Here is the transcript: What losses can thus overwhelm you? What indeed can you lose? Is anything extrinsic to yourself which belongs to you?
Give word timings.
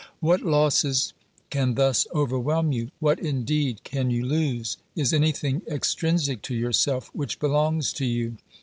What 0.19 0.41
losses 0.41 1.13
can 1.51 1.75
thus 1.75 2.07
overwhelm 2.11 2.71
you? 2.71 2.89
What 2.99 3.19
indeed 3.19 3.83
can 3.83 4.09
you 4.09 4.25
lose? 4.25 4.77
Is 4.95 5.13
anything 5.13 5.61
extrinsic 5.67 6.41
to 6.41 6.55
yourself 6.55 7.11
which 7.13 7.37
belongs 7.39 7.93
to 7.93 8.05
you? 8.05 8.37